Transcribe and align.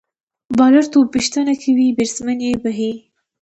بالر 0.57 0.85
توپ 0.91 1.07
ویشتنه 1.13 1.53
کوي، 1.63 1.87
بیټسمېن 1.97 2.39
يې 2.47 2.51
وهي. 2.63 2.91